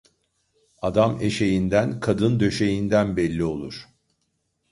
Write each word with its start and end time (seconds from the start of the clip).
Adam 0.81 1.17
eşeğinden, 1.21 1.99
kadın 1.99 2.39
döşeğinden 2.39 3.17
belli 3.17 3.43
olur. 3.45 3.87